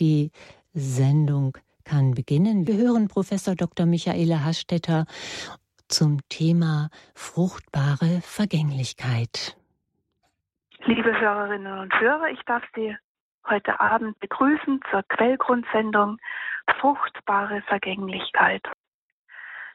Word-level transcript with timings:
Die 0.00 0.30
Sendung 0.72 1.58
kann 1.84 2.14
beginnen. 2.14 2.66
Wir 2.66 2.76
hören 2.76 3.08
Professor 3.08 3.54
Dr. 3.54 3.84
Michaela 3.84 4.42
Hastetter 4.44 5.04
zum 5.88 6.20
Thema 6.30 6.88
fruchtbare 7.14 8.22
Vergänglichkeit. 8.22 9.58
Liebe 10.84 11.20
Hörerinnen 11.20 11.78
und 11.80 12.00
Hörer, 12.00 12.28
ich 12.30 12.40
darf 12.46 12.62
Sie 12.74 12.96
heute 13.46 13.78
Abend 13.78 14.18
begrüßen 14.20 14.80
zur 14.90 15.02
Quellgrundsendung 15.02 16.16
Fruchtbare 16.80 17.60
Vergänglichkeit. 17.62 18.62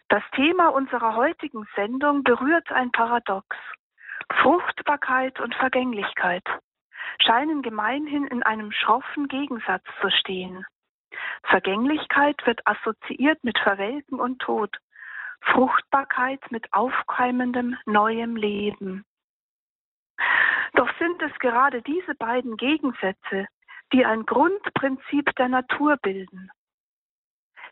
Das 0.10 0.24
Thema 0.36 0.70
unserer 0.70 1.16
heutigen 1.16 1.68
Sendung 1.76 2.24
berührt 2.24 2.72
ein 2.72 2.92
Paradox. 2.92 3.46
Fruchtbarkeit 4.42 5.40
und 5.40 5.54
Vergänglichkeit 5.54 6.44
scheinen 7.22 7.62
gemeinhin 7.62 8.28
in 8.28 8.44
einem 8.44 8.72
schroffen 8.72 9.28
Gegensatz 9.28 9.84
zu 10.02 10.10
stehen. 10.10 10.66
Vergänglichkeit 11.44 12.46
wird 12.46 12.62
assoziiert 12.66 13.44
mit 13.44 13.58
Verwelken 13.60 14.20
und 14.20 14.40
Tod, 14.40 14.78
Fruchtbarkeit 15.42 16.40
mit 16.52 16.74
aufkeimendem 16.74 17.78
neuem 17.86 18.36
Leben. 18.36 19.06
Doch 20.74 20.90
sind 21.00 21.22
es 21.22 21.38
gerade 21.40 21.82
diese 21.82 22.16
beiden 22.16 22.58
Gegensätze, 22.58 23.48
die 23.94 24.06
ein 24.06 24.26
Grundprinzip 24.26 25.34
der 25.36 25.48
Natur 25.48 25.98
bilden. 25.98 26.50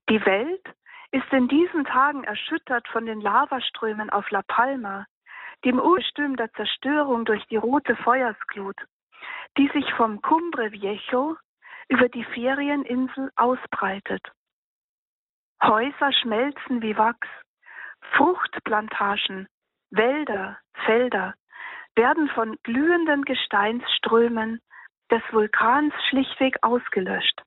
Die 0.09 0.23
Welt 0.25 0.65
ist 1.11 1.31
in 1.31 1.47
diesen 1.47 1.85
Tagen 1.85 2.23
erschüttert 2.23 2.87
von 2.87 3.05
den 3.05 3.21
Lavaströmen 3.21 4.09
auf 4.09 4.29
La 4.31 4.41
Palma, 4.47 5.05
dem 5.63 5.79
Urstüm 5.79 6.35
der 6.35 6.51
Zerstörung 6.53 7.25
durch 7.25 7.45
die 7.47 7.57
rote 7.57 7.95
Feuersglut, 7.97 8.75
die 9.57 9.69
sich 9.73 9.91
vom 9.93 10.21
Cumbre 10.21 10.71
Viejo 10.71 11.37
über 11.89 12.09
die 12.09 12.23
Ferieninsel 12.23 13.31
ausbreitet. 13.35 14.25
Häuser 15.61 16.11
schmelzen 16.13 16.81
wie 16.81 16.97
Wachs, 16.97 17.27
Fruchtplantagen, 18.15 19.47
Wälder, 19.91 20.57
Felder 20.85 21.35
werden 21.95 22.27
von 22.29 22.57
glühenden 22.63 23.23
Gesteinsströmen 23.23 24.59
des 25.11 25.21
Vulkans 25.31 25.93
schlichtweg 26.09 26.57
ausgelöscht. 26.61 27.41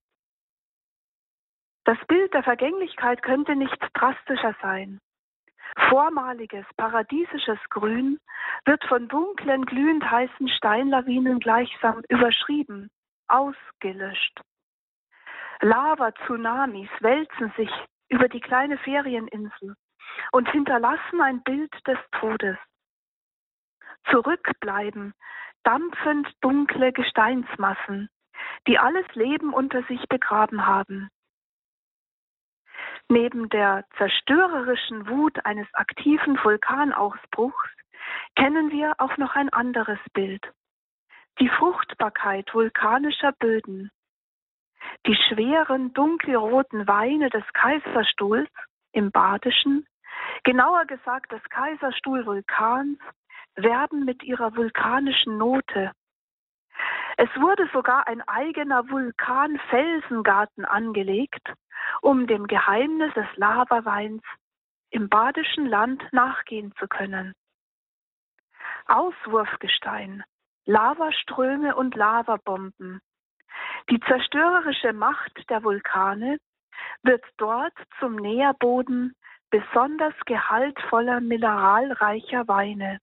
Das 1.85 1.99
Bild 2.07 2.33
der 2.35 2.43
Vergänglichkeit 2.43 3.23
könnte 3.23 3.57
nicht 3.57 3.77
drastischer 3.95 4.55
sein. 4.63 5.01
Vormaliges 5.89 6.67
paradiesisches 6.77 7.59
Grün 7.71 8.19
wird 8.65 8.85
von 8.85 9.09
dunklen, 9.09 9.65
glühend 9.67 10.09
heißen 10.11 10.49
Steinlawinen 10.49 11.39
gleichsam 11.41 12.03
überschrieben, 12.09 12.91
ausgelöscht. 13.29 14.41
Lava-Tsunamis 15.61 16.91
wälzen 17.01 17.53
sich 17.57 17.71
über 18.09 18.29
die 18.29 18.41
kleine 18.41 18.79
Ferieninsel 18.79 19.75
und 20.33 20.51
hinterlassen 20.51 21.21
ein 21.21 21.43
Bild 21.43 21.73
des 21.87 21.99
Todes. 22.13 22.57
Zurückbleiben 24.11 25.15
dampfend 25.65 26.29
dunkle 26.43 26.93
Gesteinsmassen, 26.93 28.09
die 28.69 28.79
alles 28.79 29.07
Leben 29.15 29.53
unter 29.53 29.83
sich 29.85 30.07
begraben 30.09 30.67
haben. 30.67 31.11
Neben 33.09 33.49
der 33.51 33.85
zerstörerischen 33.99 35.09
Wut 35.09 35.45
eines 35.45 35.73
aktiven 35.75 36.43
Vulkanausbruchs 36.43 37.71
kennen 38.35 38.71
wir 38.73 38.95
auch 38.99 39.17
noch 39.17 39.37
ein 39.37 39.49
anderes 39.51 39.99
Bild. 40.13 40.43
Die 41.39 41.49
Fruchtbarkeit 41.49 42.53
vulkanischer 42.53 43.33
Böden. 43.33 43.91
Die 45.07 45.17
schweren 45.29 45.93
dunkelroten 45.93 46.89
Weine 46.89 47.31
des 47.31 47.45
Kaiserstuhls 47.53 48.49
im 48.93 49.13
Badischen, 49.13 49.87
genauer 50.43 50.87
gesagt 50.87 51.31
des 51.31 51.43
Kaiserstuhlvulkans, 51.51 52.99
werden 53.55 54.05
mit 54.05 54.23
ihrer 54.23 54.57
vulkanischen 54.57 55.39
Note 55.39 55.93
es 57.19 57.31
wurde 57.37 57.67
sogar 57.73 58.07
ein 58.09 58.21
eigener 58.29 58.91
Vulkanfelsengarten 58.91 60.67
angelegt, 60.67 61.51
um 62.03 62.27
dem 62.27 62.47
Geheimnis 62.47 63.13
des 63.15 63.27
Lavaweins 63.37 64.23
im 64.91 65.09
badischen 65.09 65.67
Land 65.67 66.03
nachgehen 66.13 66.73
zu 66.79 66.87
können. 66.87 67.35
Auswurfgestein, 68.87 70.25
Lavaströme 70.65 71.75
und 71.75 71.95
Lavabomben. 71.95 73.01
Die 73.91 74.01
zerstörerische 74.01 74.93
Macht 74.93 75.49
der 75.51 75.63
Vulkane 75.63 76.39
wird 77.03 77.25
dort 77.37 77.75
zum 77.99 78.17
Nährboden 78.17 79.15
besonders 79.51 80.15
gehaltvoller 80.27 81.21
mineralreicher 81.21 82.47
Weine. 82.49 82.99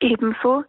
Ebenso 0.00 0.64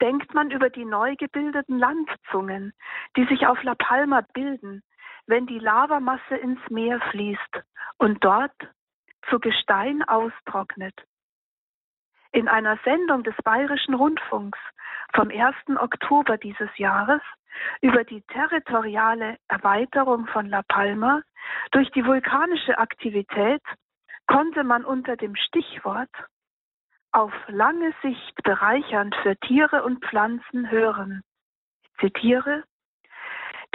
denkt 0.00 0.32
man 0.34 0.50
über 0.50 0.70
die 0.70 0.84
neu 0.84 1.16
gebildeten 1.16 1.78
Landzungen, 1.78 2.72
die 3.16 3.26
sich 3.26 3.46
auf 3.46 3.62
La 3.62 3.74
Palma 3.74 4.20
bilden, 4.32 4.82
wenn 5.26 5.46
die 5.46 5.58
Lavamasse 5.58 6.36
ins 6.36 6.60
Meer 6.70 7.00
fließt 7.10 7.62
und 7.98 8.22
dort 8.24 8.54
zu 9.28 9.38
Gestein 9.40 10.02
austrocknet. 10.04 10.94
In 12.32 12.48
einer 12.48 12.78
Sendung 12.84 13.22
des 13.22 13.34
Bayerischen 13.44 13.94
Rundfunks 13.94 14.58
vom 15.14 15.30
1. 15.30 15.54
Oktober 15.80 16.36
dieses 16.36 16.68
Jahres 16.76 17.22
über 17.80 18.04
die 18.04 18.22
territoriale 18.22 19.38
Erweiterung 19.48 20.26
von 20.26 20.46
La 20.46 20.62
Palma 20.62 21.22
durch 21.70 21.90
die 21.92 22.04
vulkanische 22.04 22.78
Aktivität 22.78 23.62
konnte 24.26 24.64
man 24.64 24.84
unter 24.84 25.16
dem 25.16 25.36
Stichwort 25.36 26.10
auf 27.12 27.32
lange 27.48 27.94
Sicht 28.02 28.42
bereichernd 28.42 29.14
für 29.22 29.36
Tiere 29.36 29.84
und 29.84 30.04
Pflanzen 30.04 30.70
hören. 30.70 31.22
Ich 31.82 31.90
zitiere, 32.00 32.64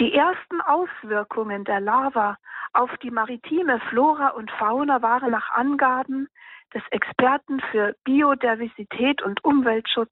die 0.02 0.16
ersten 0.16 0.62
Auswirkungen 0.62 1.64
der 1.64 1.80
Lava 1.80 2.36
auf 2.74 2.90
die 3.04 3.12
maritime 3.12 3.80
Flora 3.82 4.30
und 4.30 4.50
Fauna 4.50 5.04
waren 5.04 5.30
nach 5.30 5.52
Angaben 5.52 6.28
des 6.74 6.82
Experten 6.90 7.60
für 7.70 7.96
Biodiversität 8.04 9.22
und 9.22 9.44
Umweltschutz 9.44 10.12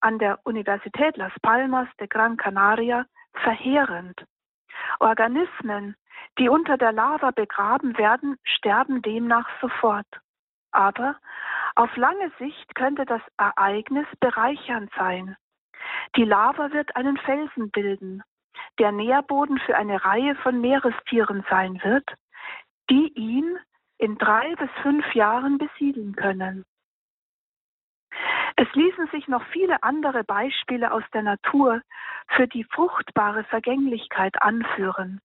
an 0.00 0.20
der 0.20 0.38
Universität 0.44 1.16
Las 1.16 1.32
Palmas 1.42 1.88
de 1.98 2.06
Gran 2.06 2.36
Canaria 2.36 3.04
verheerend. 3.32 4.24
Organismen, 5.00 5.96
die 6.38 6.48
unter 6.48 6.76
der 6.76 6.92
Lava 6.92 7.32
begraben 7.32 7.98
werden, 7.98 8.38
sterben 8.44 9.02
demnach 9.02 9.48
sofort. 9.60 10.06
Aber 10.70 11.16
auf 11.74 11.96
lange 11.96 12.30
Sicht 12.38 12.76
könnte 12.76 13.04
das 13.04 13.22
Ereignis 13.38 14.06
bereichernd 14.20 14.92
sein. 14.96 15.36
Die 16.14 16.24
Lava 16.24 16.70
wird 16.70 16.94
einen 16.94 17.16
Felsen 17.16 17.72
bilden, 17.72 18.22
der 18.78 18.92
Nährboden 18.92 19.58
für 19.58 19.76
eine 19.76 20.04
Reihe 20.04 20.34
von 20.36 20.60
Meerestieren 20.60 21.44
sein 21.50 21.80
wird, 21.82 22.08
die 22.90 23.12
ihn 23.14 23.58
in 23.98 24.18
drei 24.18 24.54
bis 24.56 24.70
fünf 24.82 25.14
Jahren 25.14 25.58
besiedeln 25.58 26.14
können. 26.14 26.64
Es 28.56 28.72
ließen 28.72 29.08
sich 29.08 29.28
noch 29.28 29.44
viele 29.52 29.82
andere 29.82 30.24
Beispiele 30.24 30.90
aus 30.92 31.04
der 31.12 31.22
Natur 31.22 31.82
für 32.28 32.48
die 32.48 32.64
fruchtbare 32.64 33.44
Vergänglichkeit 33.44 34.40
anführen. 34.42 35.20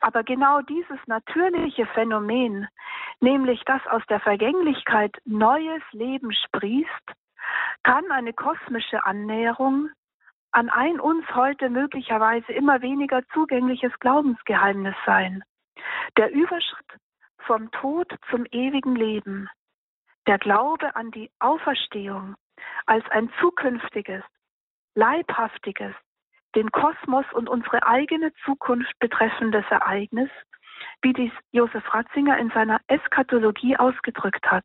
Aber 0.00 0.22
genau 0.22 0.60
dieses 0.62 0.98
natürliche 1.06 1.86
Phänomen, 1.86 2.68
nämlich 3.20 3.62
dass 3.64 3.84
aus 3.86 4.02
der 4.08 4.20
Vergänglichkeit 4.20 5.16
neues 5.24 5.82
Leben 5.92 6.32
sprießt, 6.32 7.12
kann 7.82 8.10
eine 8.10 8.32
kosmische 8.32 9.04
Annäherung 9.04 9.90
an 10.52 10.68
ein 10.68 11.00
uns 11.00 11.24
heute 11.34 11.70
möglicherweise 11.70 12.52
immer 12.52 12.82
weniger 12.82 13.22
zugängliches 13.32 13.92
Glaubensgeheimnis 14.00 14.96
sein. 15.06 15.42
Der 16.16 16.30
Überschritt 16.30 16.98
vom 17.46 17.70
Tod 17.70 18.12
zum 18.30 18.46
ewigen 18.50 18.96
Leben. 18.96 19.48
Der 20.26 20.38
Glaube 20.38 20.94
an 20.96 21.10
die 21.10 21.30
Auferstehung 21.38 22.36
als 22.86 23.08
ein 23.10 23.32
zukünftiges, 23.40 24.22
leibhaftiges, 24.94 25.94
den 26.54 26.70
Kosmos 26.70 27.24
und 27.32 27.48
unsere 27.48 27.86
eigene 27.86 28.32
Zukunft 28.44 28.92
betreffendes 28.98 29.64
Ereignis, 29.70 30.30
wie 31.02 31.12
dies 31.12 31.32
Josef 31.52 31.94
Ratzinger 31.94 32.38
in 32.38 32.50
seiner 32.50 32.80
Eschatologie 32.88 33.76
ausgedrückt 33.76 34.46
hat. 34.50 34.64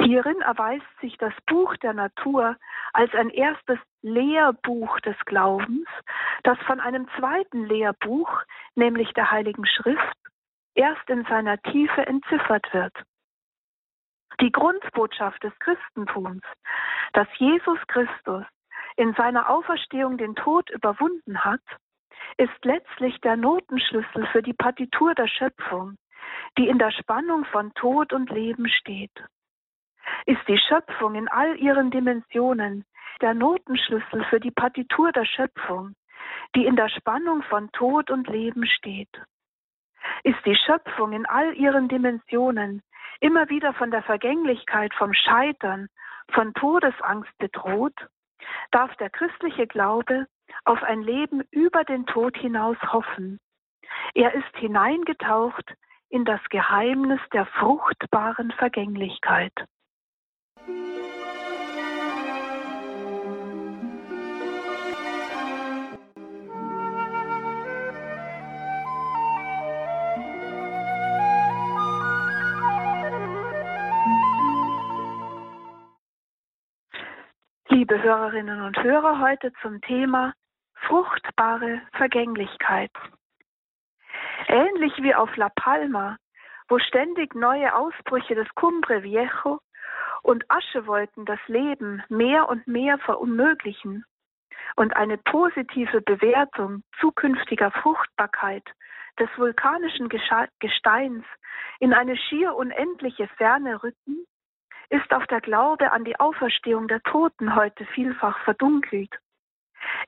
Hierin 0.00 0.40
erweist 0.40 0.86
sich 1.00 1.16
das 1.18 1.32
Buch 1.46 1.76
der 1.76 1.92
Natur 1.92 2.56
als 2.92 3.12
ein 3.14 3.30
erstes 3.30 3.78
Lehrbuch 4.02 5.00
des 5.00 5.16
Glaubens, 5.26 5.86
das 6.44 6.58
von 6.60 6.80
einem 6.80 7.08
zweiten 7.18 7.66
Lehrbuch, 7.66 8.30
nämlich 8.74 9.12
der 9.14 9.30
Heiligen 9.30 9.66
Schrift, 9.66 10.16
erst 10.74 11.08
in 11.10 11.24
seiner 11.24 11.60
Tiefe 11.62 12.06
entziffert 12.06 12.72
wird. 12.72 12.94
Die 14.40 14.52
Grundbotschaft 14.52 15.42
des 15.42 15.52
Christentums, 15.58 16.44
dass 17.12 17.26
Jesus 17.38 17.78
Christus 17.88 18.44
in 18.96 19.14
seiner 19.14 19.50
Auferstehung 19.50 20.16
den 20.16 20.36
Tod 20.36 20.70
überwunden 20.70 21.44
hat, 21.44 21.60
ist 22.36 22.64
letztlich 22.64 23.20
der 23.20 23.36
Notenschlüssel 23.36 24.26
für 24.28 24.42
die 24.42 24.52
Partitur 24.52 25.14
der 25.14 25.28
Schöpfung, 25.28 25.96
die 26.56 26.68
in 26.68 26.78
der 26.78 26.92
Spannung 26.92 27.44
von 27.46 27.72
Tod 27.74 28.12
und 28.12 28.30
Leben 28.30 28.68
steht. 28.68 29.12
Ist 30.26 30.46
die 30.46 30.58
Schöpfung 30.58 31.14
in 31.14 31.28
all 31.28 31.56
ihren 31.56 31.90
Dimensionen 31.90 32.84
der 33.20 33.34
Notenschlüssel 33.34 34.24
für 34.24 34.40
die 34.40 34.50
Partitur 34.50 35.12
der 35.12 35.24
Schöpfung, 35.24 35.94
die 36.54 36.66
in 36.66 36.76
der 36.76 36.88
Spannung 36.88 37.42
von 37.42 37.70
Tod 37.72 38.10
und 38.10 38.28
Leben 38.28 38.66
steht. 38.66 39.10
Ist 40.22 40.44
die 40.44 40.56
Schöpfung 40.56 41.12
in 41.12 41.26
all 41.26 41.54
ihren 41.54 41.88
Dimensionen 41.88 42.82
immer 43.20 43.48
wieder 43.48 43.74
von 43.74 43.90
der 43.90 44.02
Vergänglichkeit, 44.02 44.94
vom 44.94 45.12
Scheitern, 45.12 45.88
von 46.32 46.54
Todesangst 46.54 47.36
bedroht, 47.38 47.96
darf 48.70 48.94
der 48.96 49.10
christliche 49.10 49.66
Glaube 49.66 50.26
auf 50.64 50.82
ein 50.82 51.02
Leben 51.02 51.42
über 51.50 51.84
den 51.84 52.06
Tod 52.06 52.36
hinaus 52.36 52.76
hoffen. 52.92 53.40
Er 54.14 54.34
ist 54.34 54.56
hineingetaucht 54.56 55.74
in 56.08 56.24
das 56.24 56.40
Geheimnis 56.50 57.20
der 57.32 57.46
fruchtbaren 57.46 58.52
Vergänglichkeit. 58.52 59.52
Liebe 60.68 60.76
Hörerinnen 78.02 78.60
und 78.60 78.76
Hörer, 78.82 79.20
heute 79.20 79.50
zum 79.62 79.80
Thema 79.80 80.34
fruchtbare 80.74 81.80
Vergänglichkeit. 81.92 82.90
Ähnlich 84.48 84.92
wie 84.98 85.14
auf 85.14 85.34
La 85.36 85.48
Palma, 85.48 86.18
wo 86.68 86.78
ständig 86.78 87.34
neue 87.34 87.74
Ausbrüche 87.74 88.34
des 88.34 88.54
Cumbre 88.54 89.02
Viejo 89.02 89.60
und 90.22 90.44
Aschewolken 90.50 91.24
das 91.24 91.40
Leben 91.46 92.02
mehr 92.08 92.48
und 92.48 92.66
mehr 92.66 92.98
verunmöglichen 92.98 94.04
und 94.76 94.96
eine 94.96 95.18
positive 95.18 96.00
Bewertung 96.00 96.82
zukünftiger 97.00 97.70
Fruchtbarkeit 97.70 98.64
des 99.18 99.28
vulkanischen 99.36 100.08
Gesteins 100.08 101.24
in 101.80 101.92
eine 101.92 102.16
schier 102.16 102.54
unendliche 102.54 103.28
Ferne 103.36 103.82
rücken, 103.82 104.24
ist 104.90 105.12
auch 105.12 105.26
der 105.26 105.40
Glaube 105.40 105.92
an 105.92 106.04
die 106.04 106.18
Auferstehung 106.18 106.88
der 106.88 107.02
Toten 107.02 107.54
heute 107.54 107.84
vielfach 107.86 108.38
verdunkelt. 108.44 109.14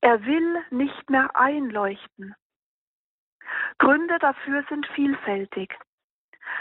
Er 0.00 0.24
will 0.24 0.64
nicht 0.70 1.10
mehr 1.10 1.30
einleuchten. 1.34 2.34
Gründe 3.78 4.18
dafür 4.18 4.64
sind 4.68 4.86
vielfältig. 4.94 5.76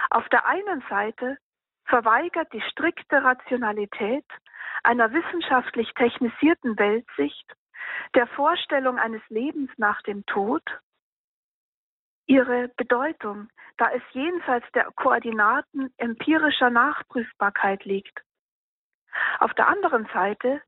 Auf 0.10 0.28
der 0.30 0.46
einen 0.46 0.84
Seite 0.90 1.38
verweigert 1.90 2.54
die 2.54 2.62
strikte 2.62 3.24
Rationalität 3.24 4.26
einer 4.84 5.12
wissenschaftlich 5.12 5.92
technisierten 5.96 6.78
Weltsicht 6.78 7.54
der 8.16 8.28
Vorstellung 8.28 8.98
eines 8.98 9.22
Lebens 9.30 9.72
nach 9.78 10.02
dem 10.04 10.26
Tod 10.26 10.64
ihre 12.28 12.70
Bedeutung, 12.78 13.50
da 13.78 13.90
es 13.92 14.04
jenseits 14.12 14.72
der 14.74 14.86
Koordinaten 14.96 15.92
empirischer 15.98 16.70
Nachprüfbarkeit 16.70 17.84
liegt. 17.86 18.22
Auf 19.40 19.54
der 19.56 19.68
anderen 19.68 20.08
Seite 20.14 20.62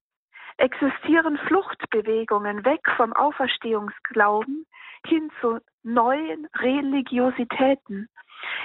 existieren 0.57 1.37
Fluchtbewegungen 1.47 2.65
weg 2.65 2.81
vom 2.97 3.13
Auferstehungsglauben 3.13 4.65
hin 5.05 5.31
zu 5.39 5.59
neuen 5.83 6.47
Religiositäten, 6.55 8.09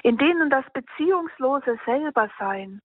in 0.03 0.19
denen 0.19 0.51
das 0.51 0.65
beziehungslose 0.73 1.79
Selbersein 1.85 2.81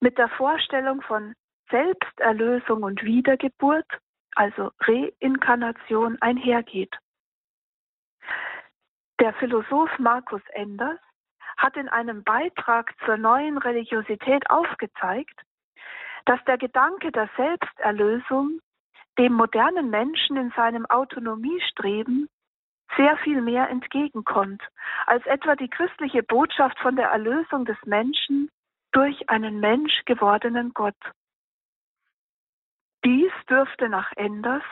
mit 0.00 0.18
der 0.18 0.28
Vorstellung 0.28 1.02
von 1.02 1.34
Selbsterlösung 1.70 2.82
und 2.82 3.02
Wiedergeburt, 3.02 3.86
also 4.34 4.70
Reinkarnation, 4.80 6.18
einhergeht. 6.20 6.94
Der 9.20 9.32
Philosoph 9.34 9.98
Markus 9.98 10.42
Enders 10.52 10.98
hat 11.56 11.76
in 11.76 11.88
einem 11.88 12.24
Beitrag 12.24 12.92
zur 13.04 13.16
neuen 13.16 13.58
Religiosität 13.58 14.48
aufgezeigt, 14.50 15.40
dass 16.24 16.42
der 16.44 16.58
Gedanke 16.58 17.12
der 17.12 17.28
Selbsterlösung 17.36 18.60
dem 19.18 19.34
modernen 19.34 19.90
Menschen 19.90 20.36
in 20.36 20.50
seinem 20.56 20.86
Autonomiestreben 20.86 22.28
sehr 22.96 23.16
viel 23.18 23.40
mehr 23.40 23.68
entgegenkommt, 23.68 24.62
als 25.06 25.24
etwa 25.26 25.56
die 25.56 25.68
christliche 25.68 26.22
Botschaft 26.22 26.78
von 26.78 26.96
der 26.96 27.08
Erlösung 27.08 27.64
des 27.64 27.78
Menschen 27.84 28.50
durch 28.92 29.28
einen 29.28 29.60
Mensch 29.60 30.02
gewordenen 30.04 30.72
Gott. 30.74 30.96
Dies 33.04 33.32
dürfte 33.48 33.88
nach 33.88 34.12
Enders 34.16 34.62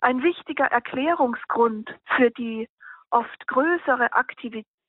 ein 0.00 0.22
wichtiger 0.22 0.66
Erklärungsgrund 0.66 1.94
für 2.16 2.30
die 2.30 2.68
oft 3.10 3.46
größere 3.46 4.10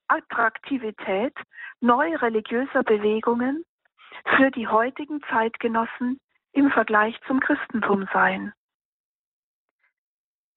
Attraktivität 0.07 1.33
neu 1.79 2.15
religiöser 2.17 2.83
Bewegungen 2.83 3.63
für 4.35 4.51
die 4.51 4.67
heutigen 4.67 5.21
Zeitgenossen 5.29 6.19
im 6.51 6.69
Vergleich 6.71 7.17
zum 7.27 7.39
Christentum 7.39 8.07
sein. 8.11 8.53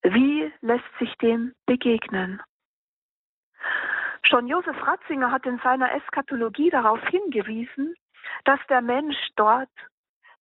Wie 0.05 0.53
lässt 0.61 0.99
sich 0.99 1.17
dem 1.17 1.55
begegnen? 1.65 2.43
Schon 4.23 4.47
Josef 4.47 4.77
Ratzinger 4.87 5.31
hat 5.31 5.47
in 5.47 5.59
seiner 5.61 5.95
Eschatologie 5.95 6.69
darauf 6.69 7.01
hingewiesen, 7.09 7.95
dass 8.45 8.61
der 8.69 8.83
Mensch 8.83 9.17
dort, 9.37 9.71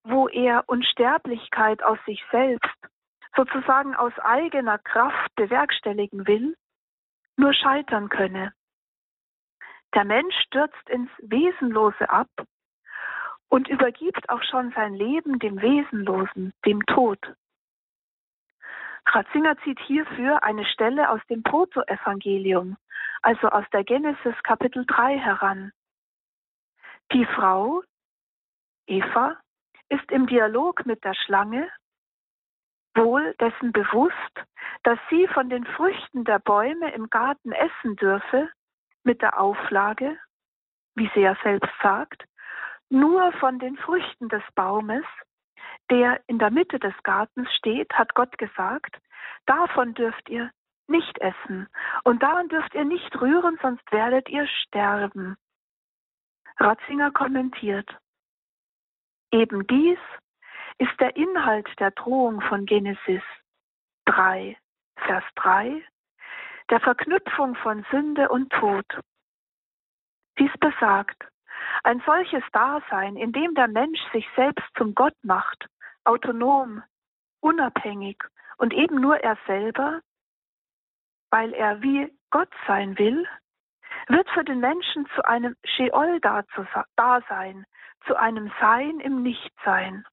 wo 0.02 0.28
er 0.28 0.64
Unsterblichkeit 0.66 1.82
aus 1.82 1.98
sich 2.04 2.22
selbst, 2.30 2.76
sozusagen 3.34 3.94
aus 3.94 4.12
eigener 4.18 4.78
Kraft 4.78 5.34
bewerkstelligen 5.34 6.26
will, 6.26 6.56
nur 7.36 7.54
scheitern 7.54 8.10
könne. 8.10 8.52
Der 9.94 10.04
Mensch 10.04 10.34
stürzt 10.46 10.90
ins 10.90 11.10
Wesenlose 11.18 12.10
ab 12.10 12.28
und 13.48 13.68
übergibt 13.68 14.28
auch 14.28 14.42
schon 14.42 14.72
sein 14.72 14.94
Leben 14.94 15.38
dem 15.38 15.62
Wesenlosen, 15.62 16.52
dem 16.66 16.84
Tod. 16.84 17.18
Ratzinger 19.06 19.56
zieht 19.58 19.78
hierfür 19.80 20.42
eine 20.42 20.64
Stelle 20.64 21.10
aus 21.10 21.20
dem 21.28 21.42
Protoevangelium, 21.42 22.76
also 23.22 23.48
aus 23.48 23.64
der 23.72 23.84
Genesis 23.84 24.34
Kapitel 24.42 24.84
3 24.86 25.18
heran. 25.18 25.72
Die 27.12 27.26
Frau, 27.26 27.82
Eva, 28.86 29.36
ist 29.88 30.10
im 30.10 30.26
Dialog 30.26 30.86
mit 30.86 31.04
der 31.04 31.14
Schlange 31.14 31.70
wohl 32.94 33.34
dessen 33.40 33.72
bewusst, 33.72 34.14
dass 34.84 34.98
sie 35.10 35.26
von 35.28 35.50
den 35.50 35.66
Früchten 35.66 36.24
der 36.24 36.38
Bäume 36.38 36.92
im 36.92 37.10
Garten 37.10 37.52
essen 37.52 37.96
dürfe, 37.96 38.50
mit 39.02 39.20
der 39.20 39.38
Auflage, 39.38 40.16
wie 40.94 41.10
sie 41.14 41.20
ja 41.20 41.36
selbst 41.42 41.72
sagt, 41.82 42.24
nur 42.88 43.32
von 43.34 43.58
den 43.58 43.76
Früchten 43.76 44.28
des 44.28 44.42
Baumes, 44.54 45.04
der 45.90 46.20
in 46.26 46.38
der 46.38 46.50
Mitte 46.50 46.78
des 46.78 46.94
Gartens 47.02 47.48
steht, 47.54 47.92
hat 47.92 48.14
Gott 48.14 48.36
gesagt, 48.38 48.96
davon 49.46 49.94
dürft 49.94 50.28
ihr 50.28 50.50
nicht 50.86 51.18
essen 51.18 51.68
und 52.04 52.22
daran 52.22 52.48
dürft 52.48 52.74
ihr 52.74 52.84
nicht 52.84 53.20
rühren, 53.20 53.58
sonst 53.62 53.90
werdet 53.92 54.28
ihr 54.28 54.46
sterben. 54.46 55.36
Ratzinger 56.58 57.10
kommentiert, 57.10 57.88
eben 59.32 59.66
dies 59.66 59.98
ist 60.78 60.98
der 61.00 61.16
Inhalt 61.16 61.68
der 61.78 61.90
Drohung 61.92 62.40
von 62.42 62.66
Genesis 62.66 63.22
3, 64.06 64.56
Vers 64.96 65.24
3, 65.36 65.84
der 66.70 66.80
Verknüpfung 66.80 67.54
von 67.56 67.84
Sünde 67.90 68.28
und 68.28 68.50
Tod. 68.52 68.86
Dies 70.38 70.52
besagt, 70.58 71.24
ein 71.84 72.02
solches 72.06 72.42
Dasein, 72.52 73.16
in 73.16 73.32
dem 73.32 73.54
der 73.54 73.68
Mensch 73.68 74.00
sich 74.12 74.26
selbst 74.36 74.66
zum 74.76 74.94
Gott 74.94 75.14
macht, 75.22 75.66
autonom, 76.04 76.82
unabhängig 77.40 78.22
und 78.56 78.72
eben 78.72 79.00
nur 79.00 79.18
er 79.18 79.36
selber, 79.46 80.00
weil 81.30 81.52
er 81.52 81.82
wie 81.82 82.12
Gott 82.30 82.52
sein 82.66 82.98
will, 82.98 83.26
wird 84.08 84.28
für 84.30 84.44
den 84.44 84.60
Menschen 84.60 85.06
zu 85.14 85.24
einem 85.24 85.56
Sheol-Dasein, 85.64 87.64
zu 88.06 88.16
einem 88.16 88.52
Sein 88.60 89.00
im 89.00 89.22
Nichtsein. 89.22 90.04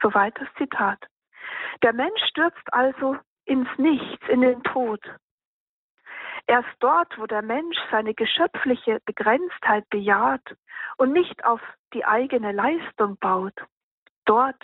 Soweit 0.00 0.38
das 0.40 0.48
Zitat. 0.56 1.04
Der 1.82 1.92
Mensch 1.92 2.20
stürzt 2.28 2.72
also 2.72 3.16
ins 3.44 3.68
Nichts, 3.78 4.28
in 4.28 4.40
den 4.40 4.62
Tod. 4.62 5.00
Erst 6.46 6.68
dort, 6.80 7.18
wo 7.18 7.26
der 7.26 7.42
Mensch 7.42 7.76
seine 7.90 8.14
geschöpfliche 8.14 9.00
Begrenztheit 9.04 9.88
bejaht 9.90 10.56
und 10.96 11.12
nicht 11.12 11.44
auf 11.44 11.60
die 11.92 12.04
eigene 12.04 12.52
Leistung 12.52 13.18
baut, 13.18 13.54
dort, 14.28 14.62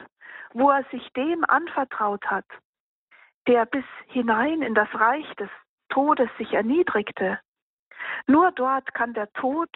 wo 0.53 0.71
er 0.71 0.85
sich 0.91 1.13
dem 1.15 1.45
anvertraut 1.45 2.25
hat, 2.27 2.47
der 3.49 3.67
bis 3.67 3.85
hinein 4.07 4.63
in 4.63 4.75
das 4.75 4.89
Reich 4.95 5.29
des 5.37 5.51
Todes 5.89 6.31
sich 6.39 6.53
erniedrigte. 6.53 7.41
Nur 8.27 8.53
dort 8.53 8.93
kann 8.95 9.15
der 9.15 9.33
Tod 9.33 9.71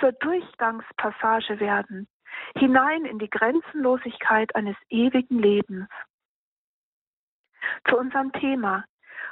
zur 0.00 0.12
Durchgangspassage 0.12 1.60
werden, 1.60 2.08
hinein 2.56 3.04
in 3.04 3.18
die 3.18 3.30
Grenzenlosigkeit 3.30 4.54
eines 4.56 4.76
ewigen 4.88 5.38
Lebens. 5.38 5.88
Zu 7.88 7.96
unserem 7.96 8.32
Thema 8.32 8.84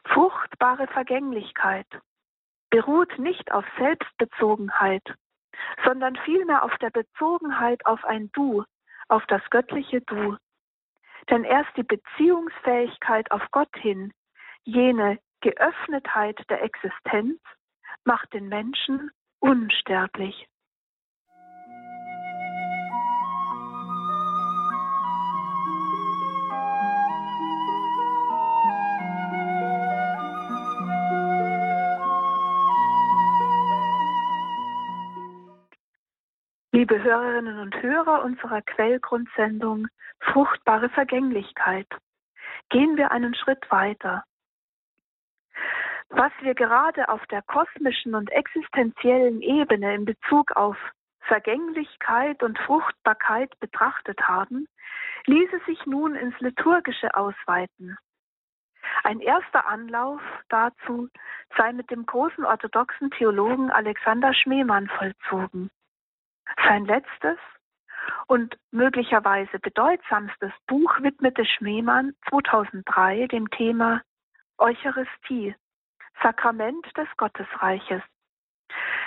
Fruchtbare 0.05 0.87
Vergänglichkeit 0.89 1.87
beruht 2.71 3.19
nicht 3.19 3.53
auf 3.53 3.65
Selbstbezogenheit, 3.79 5.05
sondern 5.85 6.17
vielmehr 6.25 6.65
auf 6.65 6.77
der 6.79 6.91
Bezogenheit 6.91 7.85
auf 7.87 8.05
ein 8.05 8.31
Du, 8.33 8.65
auf 9.09 9.25
das 9.27 9.43
göttliche 9.51 10.01
Du. 10.03 10.37
Denn 11.31 11.45
erst 11.45 11.77
die 11.77 11.85
Beziehungsfähigkeit 11.85 13.31
auf 13.31 13.43
Gott 13.51 13.75
hin, 13.77 14.13
jene 14.65 15.19
Geöffnetheit 15.41 16.39
der 16.49 16.63
Existenz, 16.63 17.41
macht 18.05 18.33
den 18.33 18.49
Menschen 18.49 19.11
unsterblich. 19.41 20.49
Liebe 36.83 37.01
Hörerinnen 37.01 37.61
und 37.61 37.81
Hörer 37.81 38.25
unserer 38.25 38.61
Quellgrundsendung 38.61 39.87
Fruchtbare 40.19 40.89
Vergänglichkeit, 40.89 41.87
gehen 42.71 42.97
wir 42.97 43.13
einen 43.13 43.37
Schritt 43.37 43.71
weiter. 43.71 44.25
Was 46.09 46.33
wir 46.41 46.55
gerade 46.55 47.09
auf 47.09 47.25
der 47.29 47.43
kosmischen 47.43 48.17
und 48.17 48.33
existenziellen 48.33 49.43
Ebene 49.43 49.95
in 49.95 50.07
Bezug 50.07 50.57
auf 50.57 50.77
Vergänglichkeit 51.21 52.43
und 52.43 52.59
Fruchtbarkeit 52.59 53.57
betrachtet 53.61 54.21
haben, 54.27 54.67
ließe 55.27 55.61
sich 55.67 55.87
nun 55.87 56.17
ins 56.17 56.37
Liturgische 56.41 57.15
ausweiten. 57.15 57.97
Ein 59.05 59.21
erster 59.21 59.69
Anlauf 59.69 60.21
dazu 60.49 61.09
sei 61.57 61.73
mit 61.75 61.93
dem 61.93 62.07
großen 62.07 62.45
orthodoxen 62.45 63.13
Theologen 63.13 63.71
Alexander 63.71 64.35
Schmemann 64.35 64.89
vollzogen. 64.89 65.71
Sein 66.57 66.85
letztes 66.85 67.39
und 68.27 68.57
möglicherweise 68.71 69.59
bedeutsamstes 69.59 70.53
Buch 70.67 71.01
widmete 71.01 71.45
Schmemann 71.45 72.15
2003 72.29 73.27
dem 73.29 73.51
Thema 73.51 74.03
Eucharistie, 74.59 75.55
Sakrament 76.23 76.87
des 76.97 77.09
Gottesreiches, 77.17 78.03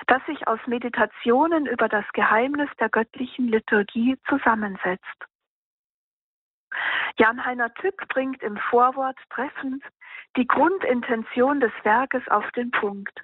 das 0.07 0.25
sich 0.25 0.47
aus 0.47 0.59
Meditationen 0.67 1.65
über 1.65 1.87
das 1.87 2.05
Geheimnis 2.13 2.69
der 2.79 2.89
göttlichen 2.89 3.47
Liturgie 3.47 4.17
zusammensetzt. 4.27 5.25
Jan-Heiner 7.17 7.73
Tück 7.75 8.07
bringt 8.09 8.43
im 8.43 8.57
Vorwort 8.57 9.17
treffend 9.29 9.83
die 10.35 10.47
Grundintention 10.47 11.61
des 11.61 11.71
Werkes 11.83 12.27
auf 12.27 12.49
den 12.51 12.71
Punkt. 12.71 13.23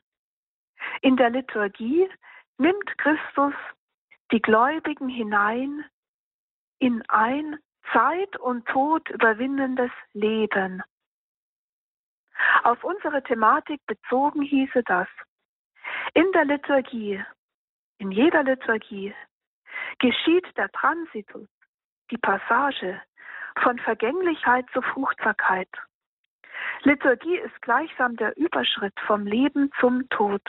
In 1.01 1.17
der 1.17 1.29
Liturgie 1.29 2.09
nimmt 2.57 2.97
Christus 2.97 3.53
die 4.31 4.41
Gläubigen 4.41 5.09
hinein 5.09 5.85
in 6.79 7.03
ein 7.09 7.57
Zeit 7.93 8.37
und 8.37 8.65
Tod 8.67 9.09
überwindendes 9.09 9.91
Leben. 10.13 10.81
Auf 12.63 12.83
unsere 12.83 13.21
Thematik 13.23 13.81
bezogen 13.85 14.41
hieße 14.41 14.83
das, 14.83 15.07
in 16.13 16.31
der 16.31 16.45
Liturgie, 16.45 17.23
in 17.97 18.11
jeder 18.11 18.43
Liturgie, 18.43 19.13
geschieht 19.99 20.45
der 20.57 20.69
Transitus, 20.71 21.47
die 22.09 22.17
Passage 22.17 23.01
von 23.61 23.77
Vergänglichkeit 23.79 24.65
zur 24.73 24.83
Fruchtbarkeit. 24.83 25.69
Liturgie 26.83 27.37
ist 27.37 27.61
gleichsam 27.61 28.15
der 28.15 28.35
Überschritt 28.37 28.97
vom 29.05 29.25
Leben 29.25 29.71
zum 29.79 30.07
Tod. 30.09 30.41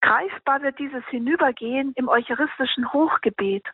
Greifbar 0.00 0.62
wird 0.62 0.78
dieses 0.78 1.04
Hinübergehen 1.06 1.92
im 1.96 2.08
eucharistischen 2.08 2.92
Hochgebet 2.92 3.66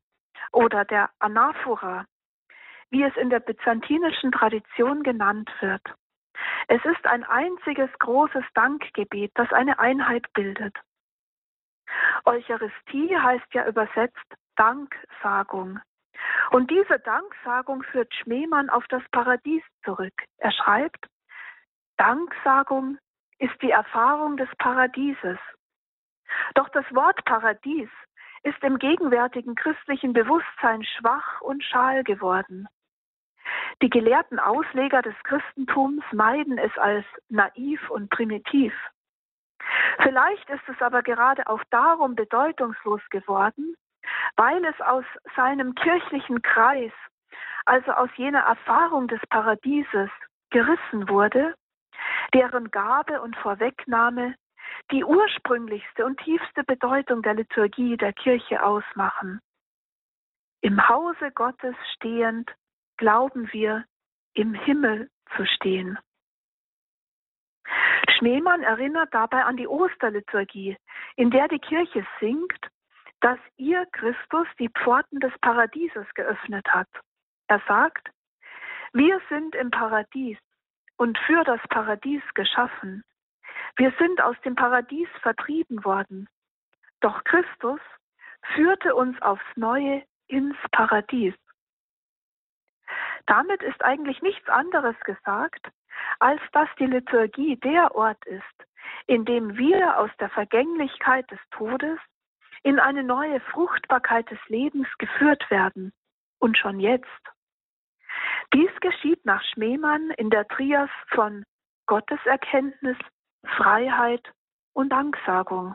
oder 0.53 0.85
der 0.85 1.11
Anaphora, 1.19 2.05
wie 2.91 3.03
es 3.03 3.17
in 3.17 3.31
der 3.31 3.41
byzantinischen 3.41 4.33
Tradition 4.33 5.03
genannt 5.03 5.51
wird. 5.61 5.83
Es 6.69 6.85
ist 6.85 7.07
ein 7.07 7.25
einziges 7.25 7.91
großes 7.99 8.45
Dankgebet, 8.55 9.33
das 9.35 9.53
eine 9.53 9.79
Einheit 9.79 10.27
bildet. 10.35 10.77
Eucharistie 12.25 13.17
heißt 13.17 13.53
ja 13.53 13.67
übersetzt 13.67 14.35
Danksagung. 14.57 15.81
Und 16.51 16.71
diese 16.71 16.99
Danksagung 17.01 17.83
führt 17.83 18.15
Schmemann 18.15 18.71
auf 18.71 18.85
das 18.89 19.03
Paradies 19.11 19.63
zurück. 19.85 20.15
Er 20.39 20.53
schreibt, 20.53 21.07
Danksagung 21.97 22.99
ist 23.39 23.61
die 23.63 23.71
Erfahrung 23.71 24.37
des 24.37 24.49
Paradieses. 24.59 25.39
Doch 26.55 26.69
das 26.71 26.85
Wort 26.95 27.25
Paradies 27.25 27.89
ist 28.43 28.63
im 28.63 28.79
gegenwärtigen 28.79 29.55
christlichen 29.55 30.13
Bewusstsein 30.13 30.85
schwach 30.85 31.41
und 31.43 31.63
schal 31.63 32.05
geworden. 32.05 32.69
Die 33.83 33.91
gelehrten 33.91 34.39
Ausleger 34.39 35.03
des 35.03 35.15
Christentums 35.25 36.05
meiden 36.13 36.59
es 36.59 36.77
als 36.79 37.05
naiv 37.29 37.91
und 37.91 38.11
primitiv. 38.11 38.73
Vielleicht 40.03 40.49
ist 40.49 40.69
es 40.69 40.81
aber 40.81 41.03
gerade 41.03 41.47
auch 41.47 41.63
darum 41.71 42.15
bedeutungslos 42.15 43.03
geworden, 43.11 43.75
weil 44.37 44.65
es 44.65 44.81
aus 44.81 45.05
seinem 45.37 45.75
kirchlichen 45.75 46.43
Kreis, 46.43 46.93
also 47.67 47.93
aus 47.93 48.11
jener 48.17 48.41
Erfahrung 48.41 49.09
des 49.09 49.21
Paradieses, 49.29 50.11
gerissen 50.51 51.09
wurde, 51.09 51.55
deren 52.35 52.71
Gabe 52.71 53.21
und 53.21 53.37
Vorwegnahme 53.37 54.35
die 54.91 55.05
ursprünglichste 55.05 56.05
und 56.05 56.19
tiefste 56.21 56.65
Bedeutung 56.65 57.23
der 57.23 57.35
Liturgie 57.35 57.97
der 57.97 58.13
Kirche 58.13 58.63
ausmachen. 58.63 59.41
Im 60.61 60.89
Hause 60.89 61.31
Gottes 61.35 61.75
stehend 61.95 62.51
glauben 62.97 63.51
wir, 63.53 63.85
im 64.35 64.55
Himmel 64.55 65.11
zu 65.37 65.47
stehen. 65.47 65.99
Schneemann 68.11 68.63
erinnert 68.63 69.13
dabei 69.13 69.45
an 69.45 69.57
die 69.57 69.69
Osterliturgie, 69.69 70.77
in 71.17 71.31
der 71.31 71.49
die 71.49 71.59
Kirche 71.59 72.07
singt, 72.21 72.69
dass 73.21 73.39
ihr 73.57 73.87
Christus 73.93 74.47
die 74.59 74.69
Pforten 74.69 75.21
des 75.21 75.33
Paradieses 75.41 76.07
geöffnet 76.15 76.67
hat. 76.69 76.89
Er 77.49 77.63
sagt, 77.67 78.09
wir 78.93 79.21
sind 79.29 79.55
im 79.55 79.71
Paradies 79.71 80.39
und 80.97 81.19
für 81.19 81.45
das 81.45 81.61
Paradies 81.69 82.23
geschaffen. 82.35 83.05
Wir 83.77 83.93
sind 83.99 84.21
aus 84.21 84.37
dem 84.45 84.55
Paradies 84.55 85.09
vertrieben 85.23 85.85
worden. 85.85 86.29
Doch 87.01 87.25
Christus 87.25 87.81
führte 88.55 88.95
uns 88.95 89.21
aufs 89.23 89.45
Neue 89.57 90.03
ins 90.29 90.57
Paradies. 90.73 91.35
Damit 93.27 93.63
ist 93.63 93.83
eigentlich 93.85 94.21
nichts 94.23 94.49
anderes 94.49 94.99
gesagt, 95.01 95.71
als 96.19 96.41
dass 96.53 96.69
die 96.79 96.87
Liturgie 96.87 97.57
der 97.57 97.95
Ort 97.95 98.25
ist, 98.27 98.45
in 99.07 99.25
dem 99.25 99.57
wir 99.57 99.99
aus 99.99 100.11
der 100.19 100.31
Vergänglichkeit 100.31 101.31
des 101.31 101.41
Todes 101.51 101.99
in 102.63 102.79
eine 102.79 103.03
neue 103.03 103.41
Fruchtbarkeit 103.41 104.31
des 104.31 104.39
Lebens 104.49 104.89
geführt 104.99 105.51
werden. 105.51 105.93
Und 106.39 106.57
schon 106.57 106.81
jetzt. 106.81 107.07
Dies 108.53 108.71
geschieht 108.81 109.25
nach 109.25 109.43
Schmemann 109.53 110.11
in 110.13 110.31
der 110.31 110.49
Trias 110.49 110.91
von 111.09 111.45
Gotteserkenntnis, 111.87 112.97
Freiheit 113.45 114.27
und 114.73 114.91
Danksagung. 114.91 115.75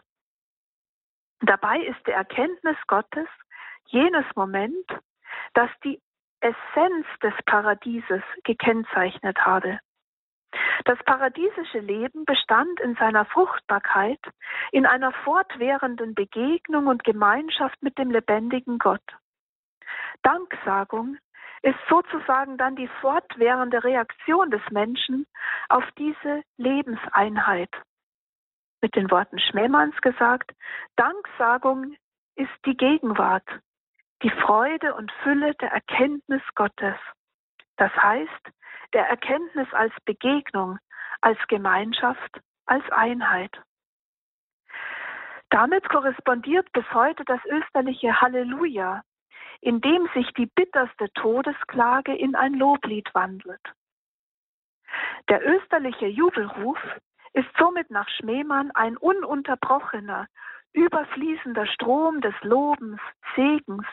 Dabei 1.42 1.80
ist 1.80 2.06
die 2.08 2.12
Erkenntnis 2.12 2.78
Gottes 2.88 3.28
jenes 3.88 4.26
Moment, 4.36 4.88
das 5.54 5.70
die 5.84 6.02
Essenz 6.40 7.06
des 7.22 7.34
Paradieses 7.46 8.24
gekennzeichnet 8.44 9.38
habe. 9.46 9.80
Das 10.86 10.98
paradiesische 11.06 11.80
Leben 11.80 12.26
bestand 12.26 12.80
in 12.80 12.96
seiner 12.96 13.26
Fruchtbarkeit 13.26 14.20
in 14.72 14.86
einer 14.86 15.12
fortwährenden 15.24 16.14
Begegnung 16.14 16.88
und 16.88 17.04
Gemeinschaft 17.04 17.82
mit 17.82 17.98
dem 17.98 18.12
lebendigen 18.12 18.80
Gott. 18.80 19.04
Danksagung 20.24 21.18
ist 21.66 21.80
sozusagen 21.90 22.60
dann 22.60 22.76
die 22.76 22.88
fortwährende 23.02 23.84
Reaktion 23.84 24.52
des 24.52 24.62
Menschen 24.70 25.26
auf 25.68 25.84
diese 25.98 26.44
Lebenseinheit. 26.58 27.72
Mit 28.82 28.96
den 28.96 29.10
Worten 29.10 29.40
Schmähmanns 29.40 30.00
gesagt, 30.02 30.52
Danksagung 30.96 31.96
ist 32.36 32.54
die 32.68 32.78
Gegenwart, 32.78 33.48
die 34.22 34.30
Freude 34.30 34.94
und 34.94 35.12
Fülle 35.24 35.56
der 35.56 35.72
Erkenntnis 35.72 36.44
Gottes. 36.54 36.98
Das 37.78 37.92
heißt, 37.96 38.52
der 38.94 39.10
Erkenntnis 39.10 39.68
als 39.74 39.94
Begegnung, 40.06 40.78
als 41.22 41.40
Gemeinschaft, 41.48 42.42
als 42.68 42.88
Einheit. 42.92 43.60
Damit 45.50 45.90
korrespondiert 45.90 46.72
bis 46.74 46.86
heute 46.94 47.26
das 47.26 47.44
österliche 47.46 48.22
Halleluja, 48.22 49.02
in 49.62 49.82
dem 49.82 50.08
sich 50.14 50.32
die 50.34 50.46
bitterste 50.48 51.12
Todesklage 51.14 52.16
in 52.16 52.36
ein 52.36 52.54
Loblied 52.54 53.10
wandelt. 53.14 53.62
Der 55.30 55.46
österliche 55.46 56.08
Jubelruf 56.08 56.80
ist 57.34 57.50
somit 57.58 57.90
nach 57.90 58.08
Schmemann 58.10 58.72
ein 58.72 58.96
ununterbrochener, 58.98 60.28
überfließender 60.74 61.66
Strom 61.68 62.22
des 62.22 62.36
Lobens, 62.42 63.00
Segens, 63.36 63.86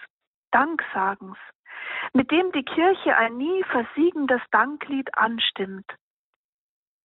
Danksagens, 0.50 1.38
mit 2.12 2.30
dem 2.30 2.52
die 2.52 2.64
Kirche 2.64 3.16
ein 3.16 3.36
nie 3.36 3.64
versiegendes 3.64 4.42
Danklied 4.50 5.16
anstimmt. 5.16 5.86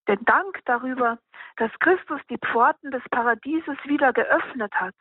Den 0.08 0.24
Dank 0.26 0.60
darüber, 0.66 1.20
dass 1.58 1.72
Christus 1.80 2.22
die 2.30 2.38
Pforten 2.38 2.92
des 2.92 3.04
Paradieses 3.10 3.78
wieder 3.86 4.14
geöffnet 4.14 4.74
hat, 4.76 4.96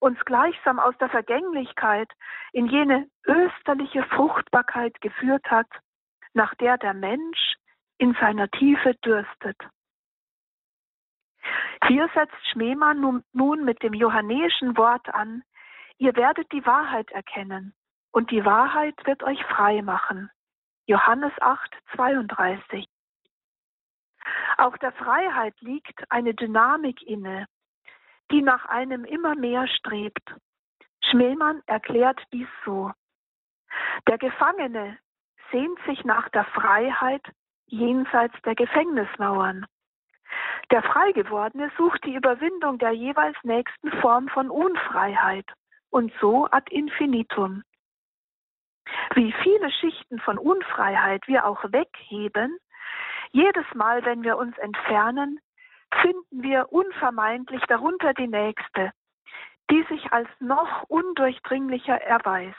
uns 0.00 0.18
gleichsam 0.24 0.78
aus 0.78 0.96
der 0.98 1.08
Vergänglichkeit 1.08 2.10
in 2.52 2.66
jene 2.66 3.08
österliche 3.26 4.04
Fruchtbarkeit 4.04 5.00
geführt 5.00 5.50
hat, 5.50 5.68
nach 6.34 6.54
der 6.56 6.78
der 6.78 6.94
Mensch 6.94 7.56
in 7.98 8.14
seiner 8.20 8.48
Tiefe 8.50 8.94
dürstet. 9.04 9.58
Hier 11.86 12.08
setzt 12.14 12.48
Schmemann 12.50 13.22
nun, 13.32 13.64
mit 13.64 13.82
dem 13.82 13.94
johannäischen 13.94 14.76
Wort 14.76 15.08
an, 15.14 15.42
ihr 15.96 16.14
werdet 16.16 16.50
die 16.52 16.64
Wahrheit 16.66 17.10
erkennen 17.10 17.74
und 18.12 18.30
die 18.30 18.44
Wahrheit 18.44 18.94
wird 19.06 19.22
euch 19.22 19.42
frei 19.44 19.82
machen. 19.82 20.30
Johannes 20.86 21.32
8, 21.40 21.70
32. 21.96 22.86
Auch 24.56 24.76
der 24.78 24.92
Freiheit 24.92 25.54
liegt 25.60 26.10
eine 26.10 26.34
Dynamik 26.34 27.02
inne, 27.02 27.46
die 28.30 28.42
nach 28.42 28.66
einem 28.66 29.04
immer 29.04 29.34
mehr 29.34 29.66
strebt. 29.66 30.34
Schmemann 31.02 31.62
erklärt 31.66 32.20
dies 32.32 32.48
so. 32.64 32.90
Der 34.06 34.18
Gefangene 34.18 34.98
sehnt 35.50 35.78
sich 35.86 36.04
nach 36.04 36.28
der 36.30 36.44
Freiheit 36.44 37.22
jenseits 37.66 38.34
der 38.42 38.54
Gefängnismauern. 38.54 39.66
Der 40.70 40.82
Freigewordene 40.82 41.70
sucht 41.76 42.04
die 42.04 42.14
Überwindung 42.14 42.78
der 42.78 42.92
jeweils 42.92 43.36
nächsten 43.42 43.90
Form 44.00 44.28
von 44.28 44.50
Unfreiheit 44.50 45.46
und 45.90 46.12
so 46.20 46.46
ad 46.50 46.70
infinitum. 46.70 47.62
Wie 49.14 49.32
viele 49.42 49.70
Schichten 49.70 50.18
von 50.20 50.38
Unfreiheit 50.38 51.26
wir 51.26 51.46
auch 51.46 51.64
wegheben, 51.64 52.58
jedes 53.30 53.66
Mal, 53.74 54.04
wenn 54.04 54.22
wir 54.22 54.36
uns 54.38 54.56
entfernen, 54.58 55.40
finden 55.94 56.42
wir 56.42 56.72
unvermeidlich 56.72 57.62
darunter 57.68 58.14
die 58.14 58.28
nächste, 58.28 58.92
die 59.70 59.84
sich 59.88 60.12
als 60.12 60.28
noch 60.40 60.84
undurchdringlicher 60.84 62.00
erweist. 62.00 62.56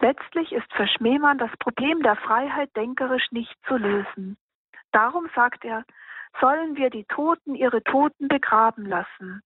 Letztlich 0.00 0.52
ist 0.52 0.72
für 0.74 0.86
Schmemann 0.86 1.38
das 1.38 1.50
Problem 1.58 2.02
der 2.02 2.16
Freiheit 2.16 2.74
denkerisch 2.76 3.30
nicht 3.32 3.54
zu 3.66 3.76
lösen. 3.76 4.36
Darum 4.92 5.28
sagt 5.34 5.64
er, 5.64 5.84
sollen 6.40 6.76
wir 6.76 6.90
die 6.90 7.04
Toten 7.04 7.54
ihre 7.54 7.82
Toten 7.82 8.28
begraben 8.28 8.86
lassen, 8.86 9.42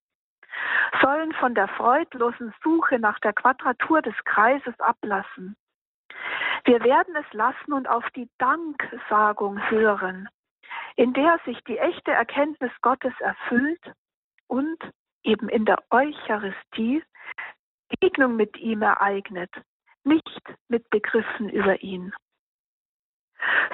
sollen 1.01 1.33
von 1.33 1.55
der 1.55 1.67
freudlosen 1.69 2.53
Suche 2.63 2.99
nach 2.99 3.19
der 3.19 3.33
Quadratur 3.33 4.01
des 4.01 4.15
Kreises 4.25 4.79
ablassen. 4.79 5.55
Wir 6.65 6.83
werden 6.83 7.15
es 7.15 7.33
lassen 7.33 7.73
und 7.73 7.89
auf 7.89 8.07
die 8.11 8.29
Danksagung 8.37 9.59
hören, 9.69 10.29
in 10.95 11.13
der 11.13 11.39
sich 11.45 11.59
die 11.63 11.77
echte 11.77 12.11
Erkenntnis 12.11 12.71
Gottes 12.81 13.13
erfüllt 13.19 13.93
und 14.47 14.77
eben 15.23 15.49
in 15.49 15.65
der 15.65 15.77
Eucharistie 15.89 17.03
Begegnung 17.89 18.35
mit 18.35 18.57
ihm 18.57 18.81
ereignet, 18.81 19.51
nicht 20.03 20.41
mit 20.67 20.89
Begriffen 20.89 21.49
über 21.49 21.81
ihn. 21.81 22.13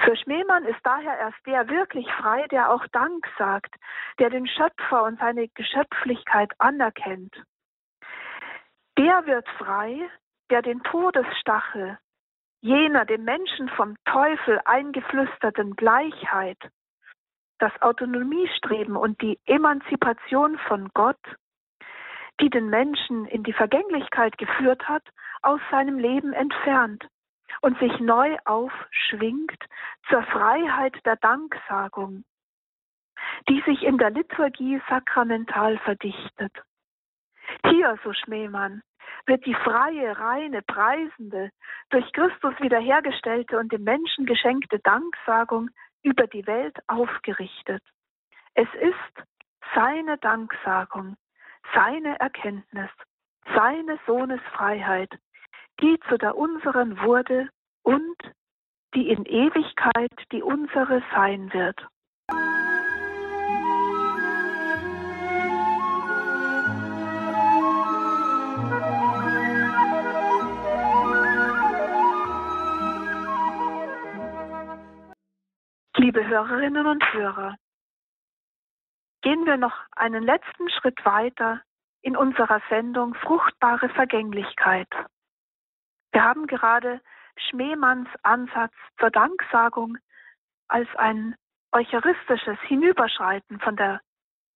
Für 0.04 0.16
Schmemann 0.16 0.64
ist 0.64 0.80
daher 0.82 1.18
erst 1.18 1.38
der 1.46 1.68
wirklich 1.68 2.10
frei, 2.12 2.46
der 2.48 2.72
auch 2.72 2.86
Dank 2.88 3.26
sagt, 3.38 3.74
der 4.18 4.30
den 4.30 4.46
Schöpfer 4.46 5.04
und 5.04 5.18
seine 5.18 5.48
Geschöpflichkeit 5.48 6.52
anerkennt. 6.58 7.34
Der 8.98 9.26
wird 9.26 9.48
frei, 9.58 10.08
der 10.50 10.62
den 10.62 10.82
Todesstachel, 10.82 11.98
jener 12.60 13.04
dem 13.04 13.24
Menschen 13.24 13.68
vom 13.70 13.96
Teufel 14.04 14.60
eingeflüsterten 14.64 15.76
Gleichheit, 15.76 16.58
das 17.60 17.72
Autonomiestreben 17.80 18.96
und 18.96 19.20
die 19.20 19.38
Emanzipation 19.46 20.58
von 20.66 20.88
Gott, 20.94 21.20
die 22.40 22.50
den 22.50 22.70
Menschen 22.70 23.26
in 23.26 23.42
die 23.42 23.52
Vergänglichkeit 23.52 24.36
geführt 24.38 24.88
hat, 24.88 25.04
aus 25.42 25.60
seinem 25.70 25.98
Leben 25.98 26.32
entfernt 26.32 27.06
und 27.60 27.78
sich 27.78 27.98
neu 28.00 28.36
aufschwingt 28.44 29.62
zur 30.08 30.22
Freiheit 30.24 30.94
der 31.04 31.16
Danksagung, 31.16 32.24
die 33.48 33.62
sich 33.66 33.82
in 33.82 33.98
der 33.98 34.10
Liturgie 34.10 34.80
sakramental 34.88 35.78
verdichtet. 35.78 36.52
Hier, 37.66 37.98
so 38.04 38.12
Schmemann, 38.12 38.82
wird 39.26 39.44
die 39.44 39.54
freie, 39.54 40.18
reine, 40.18 40.62
preisende, 40.62 41.50
durch 41.90 42.10
Christus 42.12 42.54
wiederhergestellte 42.60 43.58
und 43.58 43.72
dem 43.72 43.84
Menschen 43.84 44.24
geschenkte 44.24 44.78
Danksagung 44.78 45.70
über 46.02 46.26
die 46.26 46.46
Welt 46.46 46.76
aufgerichtet. 46.86 47.82
Es 48.54 48.68
ist 48.74 49.26
seine 49.74 50.18
Danksagung, 50.18 51.16
seine 51.74 52.18
Erkenntnis, 52.18 52.90
seine 53.54 53.98
Sohnesfreiheit, 54.06 55.10
die 55.80 55.98
zu 56.08 56.18
der 56.18 56.36
unseren 56.36 57.00
wurde 57.00 57.48
und 57.82 58.16
die 58.94 59.08
in 59.08 59.24
Ewigkeit 59.24 60.12
die 60.32 60.42
unsere 60.42 61.02
sein 61.14 61.52
wird. 61.52 61.86
Liebe 76.12 76.26
Hörerinnen 76.26 76.88
und 76.88 77.12
Hörer, 77.12 77.56
gehen 79.22 79.46
wir 79.46 79.56
noch 79.56 79.78
einen 79.94 80.24
letzten 80.24 80.68
Schritt 80.68 81.04
weiter 81.04 81.62
in 82.02 82.16
unserer 82.16 82.60
Sendung 82.68 83.14
Fruchtbare 83.14 83.88
Vergänglichkeit. 83.90 84.88
Wir 86.10 86.24
haben 86.24 86.48
gerade 86.48 87.00
Schmemanns 87.36 88.08
Ansatz 88.24 88.72
zur 88.98 89.12
Danksagung 89.12 89.98
als 90.66 90.88
ein 90.96 91.36
eucharistisches 91.70 92.58
Hinüberschreiten 92.62 93.60
von 93.60 93.76
der 93.76 94.00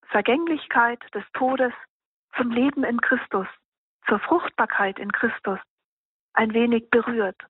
Vergänglichkeit 0.08 1.04
des 1.14 1.22
Todes 1.34 1.72
zum 2.36 2.50
Leben 2.50 2.82
in 2.82 3.00
Christus, 3.00 3.46
zur 4.08 4.18
Fruchtbarkeit 4.18 4.98
in 4.98 5.12
Christus 5.12 5.60
ein 6.32 6.52
wenig 6.52 6.90
berührt. 6.90 7.40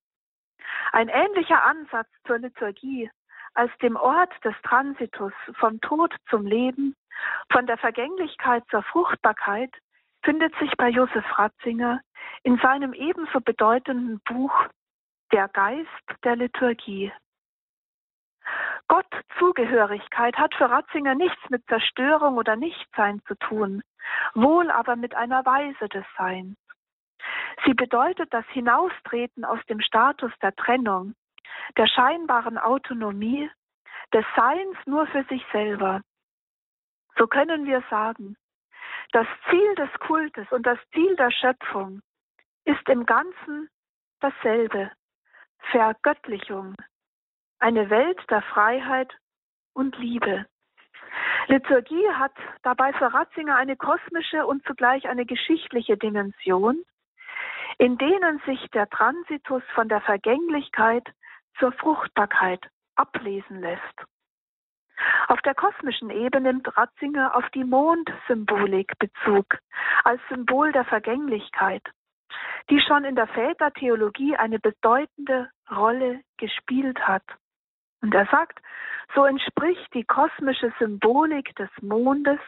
Ein 0.92 1.08
ähnlicher 1.08 1.64
Ansatz 1.64 2.08
zur 2.26 2.36
Liturgie 2.36 3.10
als 3.54 3.72
dem 3.78 3.96
Ort 3.96 4.32
des 4.44 4.54
Transitus 4.62 5.32
vom 5.58 5.80
Tod 5.80 6.14
zum 6.28 6.46
Leben, 6.46 6.94
von 7.50 7.66
der 7.66 7.78
Vergänglichkeit 7.78 8.64
zur 8.70 8.82
Fruchtbarkeit 8.82 9.70
findet 10.24 10.54
sich 10.58 10.72
bei 10.76 10.88
Josef 10.88 11.24
Ratzinger 11.38 12.00
in 12.42 12.58
seinem 12.58 12.92
ebenso 12.92 13.40
bedeutenden 13.40 14.20
Buch 14.24 14.52
Der 15.32 15.48
Geist 15.48 15.88
der 16.24 16.36
Liturgie. 16.36 17.12
Gottzugehörigkeit 18.88 20.36
hat 20.36 20.54
für 20.54 20.68
Ratzinger 20.70 21.14
nichts 21.14 21.48
mit 21.48 21.64
Zerstörung 21.66 22.36
oder 22.36 22.56
Nichtsein 22.56 23.22
zu 23.26 23.34
tun, 23.36 23.82
wohl 24.34 24.70
aber 24.70 24.96
mit 24.96 25.14
einer 25.14 25.44
Weise 25.46 25.88
des 25.88 26.04
Seins. 26.18 26.56
Sie 27.64 27.72
bedeutet 27.72 28.32
das 28.34 28.44
Hinaustreten 28.48 29.44
aus 29.44 29.60
dem 29.68 29.80
Status 29.80 30.32
der 30.42 30.54
Trennung, 30.54 31.14
der 31.76 31.86
scheinbaren 31.86 32.58
Autonomie, 32.58 33.50
des 34.12 34.24
Seins 34.36 34.76
nur 34.86 35.06
für 35.08 35.24
sich 35.24 35.44
selber. 35.52 36.00
So 37.16 37.26
können 37.26 37.66
wir 37.66 37.82
sagen, 37.90 38.36
das 39.12 39.26
Ziel 39.48 39.74
des 39.76 39.90
Kultes 40.00 40.50
und 40.50 40.66
das 40.66 40.78
Ziel 40.92 41.14
der 41.16 41.30
Schöpfung 41.30 42.00
ist 42.64 42.88
im 42.88 43.06
Ganzen 43.06 43.68
dasselbe. 44.20 44.90
Vergöttlichung. 45.70 46.74
Eine 47.58 47.88
Welt 47.90 48.20
der 48.30 48.42
Freiheit 48.42 49.12
und 49.72 49.96
Liebe. 49.98 50.46
Liturgie 51.46 52.08
hat 52.10 52.34
dabei 52.62 52.92
für 52.92 53.12
Ratzinger 53.12 53.56
eine 53.56 53.76
kosmische 53.76 54.46
und 54.46 54.64
zugleich 54.66 55.08
eine 55.08 55.26
geschichtliche 55.26 55.96
Dimension, 55.96 56.82
in 57.78 57.98
denen 57.98 58.40
sich 58.46 58.60
der 58.70 58.88
Transitus 58.88 59.62
von 59.74 59.88
der 59.88 60.00
Vergänglichkeit 60.00 61.06
zur 61.58 61.72
Fruchtbarkeit 61.72 62.68
ablesen 62.96 63.60
lässt. 63.60 64.04
Auf 65.28 65.40
der 65.42 65.54
kosmischen 65.54 66.10
Ebene 66.10 66.52
nimmt 66.52 66.76
Ratzinger 66.76 67.34
auf 67.34 67.48
die 67.50 67.64
Mondsymbolik 67.64 68.98
Bezug, 68.98 69.58
als 70.04 70.20
Symbol 70.28 70.72
der 70.72 70.84
Vergänglichkeit, 70.84 71.82
die 72.70 72.80
schon 72.80 73.04
in 73.04 73.16
der 73.16 73.26
Vätertheologie 73.28 74.36
eine 74.36 74.58
bedeutende 74.58 75.50
Rolle 75.70 76.22
gespielt 76.36 77.00
hat. 77.06 77.24
Und 78.02 78.14
er 78.14 78.26
sagt, 78.26 78.60
so 79.14 79.24
entspricht 79.24 79.92
die 79.94 80.04
kosmische 80.04 80.72
Symbolik 80.78 81.54
des 81.56 81.70
Mondes 81.80 82.40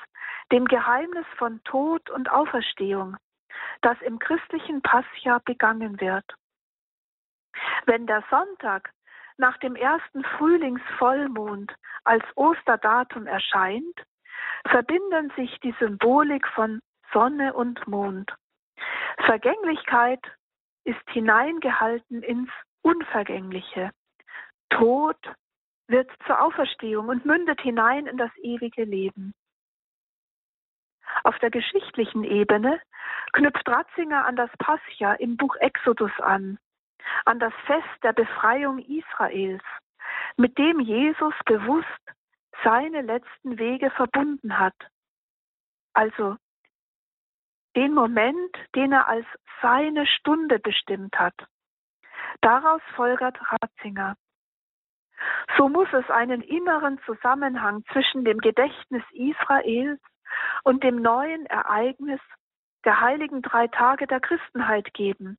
dem 0.53 0.67
Geheimnis 0.67 1.27
von 1.37 1.63
Tod 1.65 2.09
und 2.11 2.31
Auferstehung, 2.31 3.17
das 3.83 4.01
im 4.03 4.19
christlichen 4.19 4.83
Pascha 4.83 5.41
begangen 5.45 6.01
wird. 6.01 6.25
Wenn 7.87 8.07
der 8.07 8.23
Sonntag 8.31 8.91
nach 9.39 9.59
dem 9.59 9.77
ersten 9.77 10.25
Frühlingsvollmond 10.25 11.75
als 12.05 12.25
Osterdatum 12.37 13.27
erscheint, 13.27 14.05
verbinden 14.69 15.33
sich 15.37 15.59
die 15.61 15.75
Symbolik 15.79 16.47
von 16.49 16.81
Sonne 17.13 17.53
und 17.53 17.87
Mond. 17.87 18.35
Vergänglichkeit 19.25 20.21
ist 20.85 21.11
hineingehalten 21.11 22.23
ins 22.23 22.51
Unvergängliche. 22.83 23.91
Tod 24.71 25.19
wird 25.89 26.11
zur 26.27 26.41
Auferstehung 26.41 27.09
und 27.09 27.25
mündet 27.25 27.61
hinein 27.61 28.07
in 28.07 28.17
das 28.17 28.31
ewige 28.39 28.85
Leben. 28.85 29.35
Auf 31.25 31.39
der 31.39 31.51
geschichtlichen 31.51 32.25
Ebene 32.25 32.81
knüpft 33.33 33.69
Ratzinger 33.69 34.25
an 34.27 34.37
das 34.37 34.51
Pascha 34.59 35.15
im 35.15 35.37
Buch 35.37 35.57
Exodus 35.57 36.13
an, 36.21 36.59
an 37.25 37.39
das 37.39 37.53
Fest 37.67 38.03
der 38.03 38.13
Befreiung 38.13 38.79
Israels, 38.79 39.63
mit 40.37 40.57
dem 40.59 40.81
Jesus 40.81 41.35
bewusst 41.45 41.87
seine 42.65 43.03
letzten 43.03 43.59
Wege 43.59 43.91
verbunden 43.91 44.59
hat. 44.59 44.77
Also 45.93 46.37
den 47.77 47.93
Moment, 47.93 48.57
den 48.75 48.93
er 48.93 49.09
als 49.09 49.27
seine 49.61 50.07
Stunde 50.07 50.59
bestimmt 50.59 51.19
hat. 51.19 51.35
Daraus 52.41 52.83
folgert 52.95 53.39
Ratzinger. 53.53 54.17
So 55.57 55.69
muss 55.69 55.89
es 55.93 56.09
einen 56.11 56.43
inneren 56.43 56.99
Zusammenhang 57.05 57.85
zwischen 57.93 58.25
dem 58.25 58.39
Gedächtnis 58.39 59.03
Israels 59.13 60.01
und 60.65 60.83
dem 60.83 61.01
neuen 61.01 61.47
Ereignis 61.47 62.21
der 62.85 63.01
heiligen 63.01 63.43
drei 63.43 63.69
Tage 63.69 64.07
der 64.07 64.21
Christenheit 64.21 64.93
geben. 64.95 65.39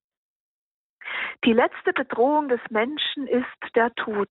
Die 1.43 1.53
letzte 1.53 1.93
Bedrohung 1.93 2.49
des 2.49 2.61
Menschen 2.69 3.27
ist 3.27 3.75
der 3.75 3.93
Tod. 3.95 4.29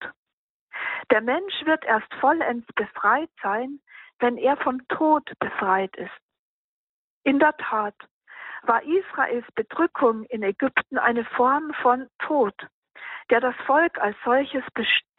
Der 1.11 1.21
Mensch 1.21 1.65
wird 1.65 1.85
erst 1.85 2.13
vollends 2.15 2.67
befreit 2.75 3.31
sein, 3.43 3.81
wenn 4.19 4.37
er 4.37 4.57
vom 4.57 4.87
Tod 4.89 5.31
befreit 5.39 5.95
ist. 5.97 6.11
In 7.25 7.39
der 7.39 7.57
Tat 7.57 7.95
war 8.63 8.83
Israels 8.83 9.47
Bedrückung 9.55 10.25
in 10.25 10.43
Ägypten 10.43 10.99
eine 10.99 11.25
Form 11.25 11.73
von 11.83 12.09
Tod, 12.19 12.55
der 13.31 13.41
das 13.41 13.55
Volk 13.67 13.99
als 13.99 14.17
solches 14.25 14.65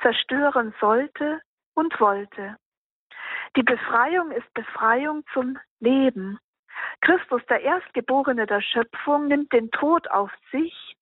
zerstören 0.02 0.74
sollte 0.80 1.42
und 1.74 2.00
wollte. 2.00 2.58
Die 3.56 3.64
Befreiung 3.64 4.32
ist 4.32 4.54
Befreiung 4.54 5.24
zum 5.34 5.58
Leben. 5.80 6.40
Christus, 7.02 7.42
der 7.50 7.62
Erstgeborene 7.62 8.46
der 8.46 8.62
Schöpfung, 8.62 9.28
nimmt 9.28 9.52
den 9.54 9.72
Tod 9.72 10.10
auf 10.10 10.32
sich 10.52 10.96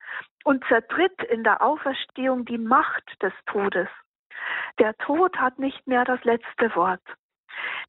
und 0.46 0.64
zertritt 0.66 1.24
in 1.24 1.44
der 1.44 1.62
Auferstehung 1.62 2.46
die 2.46 2.60
Macht 2.60 3.22
des 3.22 3.34
Todes. 3.48 3.90
Der 4.80 4.96
Tod 4.98 5.36
hat 5.38 5.58
nicht 5.58 5.86
mehr 5.88 6.06
das 6.06 6.24
letzte 6.24 6.74
Wort. 6.76 7.02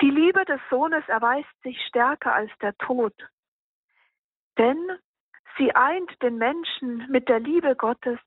Die 0.00 0.10
Liebe 0.10 0.44
des 0.46 0.60
Sohnes 0.70 1.06
erweist 1.06 1.62
sich 1.62 1.78
stärker 1.86 2.34
als 2.34 2.50
der 2.62 2.76
Tod. 2.78 3.12
Denn 4.56 4.78
sie 5.58 5.74
eint 5.74 6.10
den 6.22 6.38
Menschen 6.38 7.06
mit 7.10 7.28
der 7.28 7.40
Liebe 7.40 7.76
Gottes, 7.76 8.18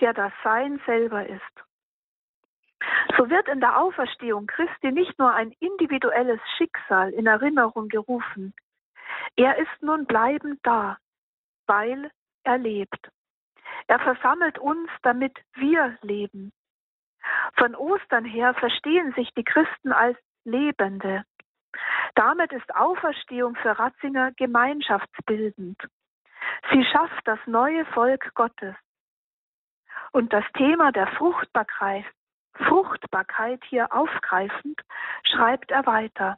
der 0.00 0.14
das 0.14 0.32
Sein 0.42 0.80
selber 0.86 1.26
ist. 1.26 1.42
So 3.18 3.28
wird 3.28 3.46
in 3.48 3.60
der 3.60 3.78
Auferstehung 3.78 4.46
Christi 4.46 4.90
nicht 4.90 5.18
nur 5.18 5.34
ein 5.34 5.52
individuelles 5.60 6.40
Schicksal 6.56 7.10
in 7.10 7.26
Erinnerung 7.26 7.88
gerufen. 7.88 8.54
Er 9.36 9.58
ist 9.58 9.82
nun 9.82 10.06
bleibend 10.06 10.60
da, 10.62 10.96
weil 11.66 12.10
er 12.44 12.56
lebt. 12.56 13.10
Er 13.86 13.98
versammelt 13.98 14.58
uns, 14.58 14.90
damit 15.02 15.36
wir 15.54 15.98
leben. 16.02 16.52
Von 17.56 17.74
Ostern 17.74 18.24
her 18.24 18.54
verstehen 18.54 19.12
sich 19.14 19.32
die 19.34 19.44
Christen 19.44 19.92
als 19.92 20.18
Lebende. 20.44 21.24
Damit 22.14 22.52
ist 22.52 22.74
Auferstehung 22.74 23.56
für 23.56 23.78
Ratzinger 23.78 24.32
gemeinschaftsbildend. 24.32 25.80
Sie 26.70 26.84
schafft 26.84 27.26
das 27.26 27.38
neue 27.46 27.84
Volk 27.86 28.34
Gottes. 28.34 28.74
Und 30.12 30.32
das 30.32 30.44
Thema 30.54 30.92
der 30.92 31.06
Fruchtbarkeit, 31.06 32.04
Fruchtbarkeit 32.54 33.62
hier 33.68 33.92
aufgreifend, 33.94 34.80
schreibt 35.22 35.70
er 35.70 35.86
weiter. 35.86 36.36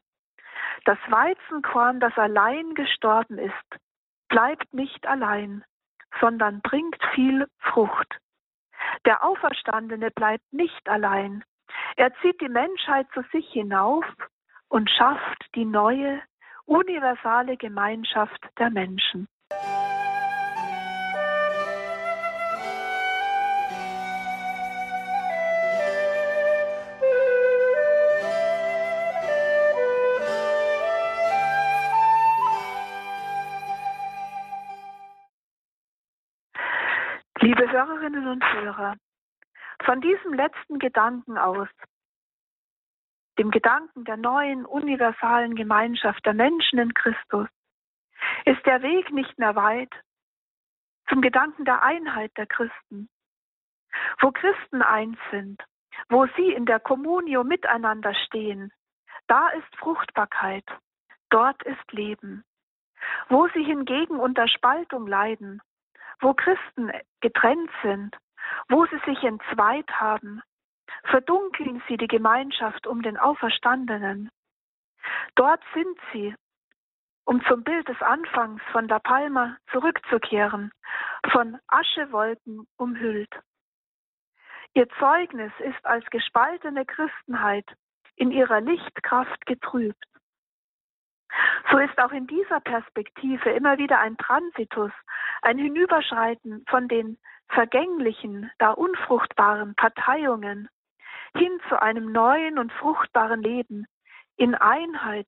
Das 0.85 0.99
Weizenkorn, 1.09 2.01
das 2.01 2.17
allein 2.19 2.75
gestorben 2.75 3.39
ist, 3.39 3.81
bleibt 4.29 4.73
nicht 4.75 5.07
allein, 5.07 5.65
sondern 6.21 6.61
bringt 6.61 6.99
viel 7.15 7.47
Frucht. 7.59 8.19
Der 9.05 9.25
Auferstandene 9.25 10.11
bleibt 10.11 10.53
nicht 10.53 10.89
allein. 10.89 11.45
Er 11.97 12.15
zieht 12.17 12.41
die 12.41 12.49
Menschheit 12.49 13.07
zu 13.15 13.23
sich 13.33 13.49
hinauf 13.51 14.05
und 14.69 14.91
schafft 14.91 15.47
die 15.55 15.65
neue, 15.65 16.23
universale 16.65 17.57
Gemeinschaft 17.57 18.41
der 18.59 18.71
Menschen. 18.71 19.29
Hörerinnen 37.73 38.29
und 38.29 38.45
Hörer, 38.53 38.97
von 39.85 40.03
diesem 40.03 40.35
letzten 40.35 40.79
Gedanken 40.79 41.39
aus, 41.39 41.69
dem 43.39 43.51
Gedanken 43.51 44.05
der 44.05 44.19
neuen 44.19 44.67
universalen 44.67 45.55
Gemeinschaft 45.55 46.25
der 46.27 46.35
Menschen 46.35 46.79
in 46.79 46.93
Christus, 46.93 47.49
ist 48.45 48.65
der 48.67 48.83
Weg 48.83 49.11
nicht 49.11 49.39
mehr 49.39 49.57
weit 49.57 49.91
zum 51.09 51.23
Gedanken 51.23 51.65
der 51.65 51.83
Einheit 51.83 52.37
der 52.37 52.47
Christen. 52.47 53.09
Wo 54.21 54.31
Christen 54.33 54.83
eins 54.83 55.19
sind, 55.31 55.63
wo 56.11 56.27
sie 56.37 56.53
in 56.53 56.67
der 56.67 56.79
Kommunio 56.79 57.43
miteinander 57.43 58.15
stehen, 58.27 58.71
da 59.29 59.49
ist 59.49 59.77
Fruchtbarkeit, 59.79 60.67
dort 61.31 61.63
ist 61.63 61.93
Leben. 61.93 62.45
Wo 63.31 63.49
sie 63.49 63.65
hingegen 63.65 64.21
unter 64.21 64.47
Spaltung 64.47 65.07
leiden, 65.07 65.63
wo 66.23 66.35
Christen 66.35 66.91
getrennt 67.21 67.71
sind, 67.83 68.17
wo 68.69 68.87
sie 68.87 69.01
sich 69.05 69.23
entzweit 69.23 69.91
haben, 69.91 70.41
verdunkeln 71.05 71.83
sie 71.89 71.97
die 71.97 72.09
Gemeinschaft 72.09 72.87
um 72.87 73.03
den 73.03 73.17
Auferstandenen. 73.19 74.31
Dort 75.35 75.63
sind 75.75 75.99
sie, 76.13 76.35
um 77.25 77.45
zum 77.47 77.65
Bild 77.65 77.89
des 77.89 78.01
Anfangs 78.03 78.63
von 78.73 78.89
La 78.89 78.99
Palma 78.99 79.57
zurückzukehren, 79.71 80.73
von 81.31 81.59
Aschewolken 81.69 82.67
umhüllt. 82.77 83.33
Ihr 84.75 84.89
Zeugnis 84.99 85.53
ist 85.59 85.85
als 85.85 86.05
gespaltene 86.07 86.87
Christenheit 86.87 87.67
in 88.17 88.31
ihrer 88.31 88.61
Lichtkraft 88.61 89.45
getrübt. 89.47 90.05
So 91.71 91.79
ist 91.79 91.99
auch 91.99 92.13
in 92.13 92.27
dieser 92.27 92.61
Perspektive 92.61 93.51
immer 93.51 93.79
wieder 93.79 93.99
ein 93.99 94.17
Transitus, 94.17 94.93
ein 95.43 95.59
Hinüberschreiten 95.59 96.65
von 96.69 96.89
den 96.89 97.19
vergänglichen, 97.49 98.51
da 98.59 98.71
unfruchtbaren 98.71 99.75
Parteiungen 99.75 100.69
hin 101.35 101.61
zu 101.69 101.81
einem 101.81 102.13
neuen 102.13 102.59
und 102.59 102.73
fruchtbaren 102.73 103.43
Leben 103.43 103.87
in 104.37 104.55
Einheit 104.55 105.27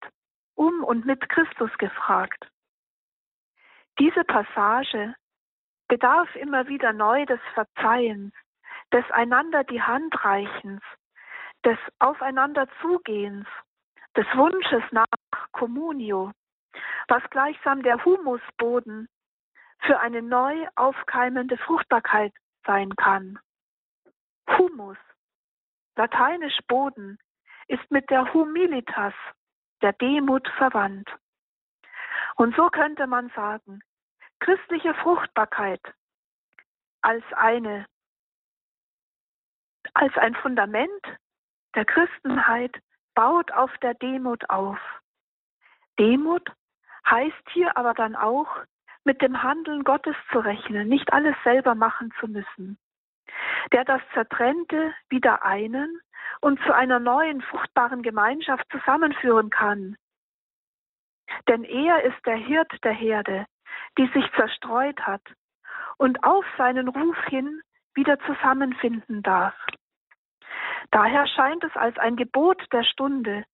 um 0.54 0.84
und 0.84 1.04
mit 1.04 1.28
Christus 1.28 1.70
gefragt. 1.78 2.48
Diese 3.98 4.24
Passage 4.24 5.14
bedarf 5.88 6.34
immer 6.36 6.66
wieder 6.68 6.92
neu 6.92 7.26
des 7.26 7.40
Verzeihens, 7.54 8.32
des 8.92 9.08
einander 9.10 9.64
die 9.64 9.82
Hand 9.82 10.24
reichens, 10.24 10.82
des 11.64 11.78
Aufeinander 11.98 12.66
Zugehens, 12.80 13.46
des 14.16 14.26
Wunsches 14.34 14.82
nach 14.90 15.06
Communio, 15.52 16.32
was 17.08 17.22
gleichsam 17.30 17.82
der 17.82 18.04
Humusboden 18.04 19.08
für 19.86 19.98
eine 20.00 20.22
neu 20.22 20.66
aufkeimende 20.76 21.58
Fruchtbarkeit 21.58 22.32
sein 22.66 22.94
kann. 22.96 23.38
Humus, 24.48 24.96
lateinisch 25.96 26.58
Boden, 26.68 27.18
ist 27.68 27.90
mit 27.90 28.08
der 28.10 28.32
Humilitas, 28.32 29.14
der 29.82 29.92
Demut 29.94 30.48
verwandt. 30.56 31.08
Und 32.36 32.54
so 32.56 32.68
könnte 32.68 33.06
man 33.06 33.30
sagen, 33.30 33.80
christliche 34.40 34.94
Fruchtbarkeit 34.94 35.80
als 37.02 37.24
eine 37.32 37.86
als 39.92 40.16
ein 40.16 40.34
Fundament 40.36 41.04
der 41.74 41.84
Christenheit 41.84 42.76
baut 43.14 43.52
auf 43.52 43.70
der 43.78 43.94
Demut 43.94 44.48
auf. 44.48 44.78
Demut 45.98 46.50
heißt 47.08 47.50
hier 47.52 47.76
aber 47.76 47.94
dann 47.94 48.16
auch, 48.16 48.48
mit 49.04 49.22
dem 49.22 49.42
Handeln 49.42 49.84
Gottes 49.84 50.16
zu 50.32 50.38
rechnen, 50.38 50.88
nicht 50.88 51.12
alles 51.12 51.36
selber 51.44 51.74
machen 51.74 52.12
zu 52.18 52.26
müssen, 52.26 52.78
der 53.72 53.84
das 53.84 54.00
Zertrennte 54.12 54.94
wieder 55.08 55.44
einen 55.44 56.00
und 56.40 56.60
zu 56.64 56.74
einer 56.74 56.98
neuen, 56.98 57.42
fruchtbaren 57.42 58.02
Gemeinschaft 58.02 58.66
zusammenführen 58.70 59.50
kann. 59.50 59.96
Denn 61.48 61.64
er 61.64 62.02
ist 62.04 62.24
der 62.26 62.36
Hirt 62.36 62.72
der 62.84 62.92
Herde, 62.92 63.46
die 63.98 64.06
sich 64.08 64.24
zerstreut 64.36 65.00
hat 65.00 65.22
und 65.96 66.22
auf 66.24 66.44
seinen 66.56 66.88
Ruf 66.88 67.16
hin 67.26 67.62
wieder 67.94 68.18
zusammenfinden 68.20 69.22
darf. 69.22 69.54
Daher 70.90 71.26
scheint 71.26 71.64
es 71.64 71.74
als 71.76 71.96
ein 71.98 72.16
Gebot 72.16 72.62
der 72.72 72.84
Stunde, 72.84 73.44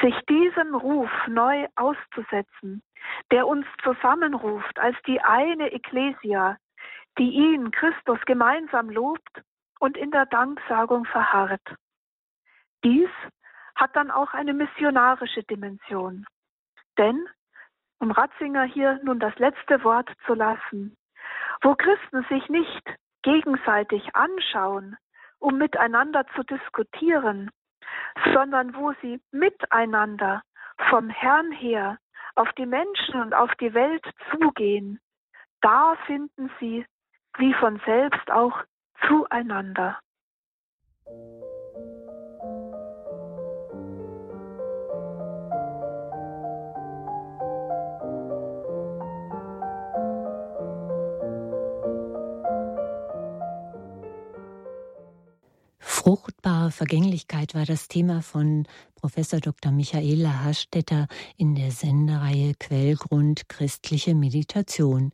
sich 0.00 0.14
diesem 0.28 0.74
Ruf 0.74 1.10
neu 1.26 1.66
auszusetzen, 1.76 2.82
der 3.30 3.46
uns 3.46 3.66
zusammenruft 3.82 4.78
als 4.78 4.96
die 5.06 5.20
eine 5.20 5.72
Ekklesia, 5.72 6.56
die 7.18 7.30
ihn, 7.30 7.70
Christus, 7.70 8.18
gemeinsam 8.26 8.90
lobt 8.90 9.42
und 9.80 9.96
in 9.96 10.10
der 10.10 10.26
Danksagung 10.26 11.04
verharrt. 11.04 11.76
Dies 12.84 13.10
hat 13.74 13.94
dann 13.96 14.10
auch 14.10 14.32
eine 14.32 14.54
missionarische 14.54 15.42
Dimension. 15.44 16.26
Denn, 16.98 17.26
um 17.98 18.10
Ratzinger 18.10 18.64
hier 18.64 19.00
nun 19.02 19.18
das 19.18 19.36
letzte 19.38 19.82
Wort 19.84 20.10
zu 20.26 20.34
lassen, 20.34 20.96
wo 21.62 21.74
Christen 21.74 22.24
sich 22.28 22.48
nicht 22.48 22.82
gegenseitig 23.22 24.14
anschauen, 24.14 24.96
um 25.38 25.58
miteinander 25.58 26.26
zu 26.34 26.42
diskutieren, 26.42 27.50
sondern 28.32 28.74
wo 28.74 28.92
sie 29.02 29.20
miteinander 29.30 30.42
vom 30.90 31.10
Herrn 31.10 31.52
her 31.52 31.98
auf 32.34 32.52
die 32.54 32.66
Menschen 32.66 33.20
und 33.20 33.34
auf 33.34 33.50
die 33.60 33.74
Welt 33.74 34.04
zugehen, 34.30 35.00
da 35.60 35.96
finden 36.06 36.50
sie 36.60 36.84
wie 37.38 37.54
von 37.54 37.80
selbst 37.84 38.30
auch 38.30 38.62
zueinander. 39.06 39.98
Fruchtbare 56.02 56.72
Vergänglichkeit 56.72 57.54
war 57.54 57.64
das 57.64 57.86
Thema 57.86 58.22
von 58.22 58.66
Professor 58.96 59.38
Dr. 59.38 59.70
Michaela 59.70 60.42
Hastetter 60.42 61.06
in 61.36 61.54
der 61.54 61.70
Sendereihe 61.70 62.54
Quellgrund 62.58 63.48
christliche 63.48 64.16
Meditation. 64.16 65.12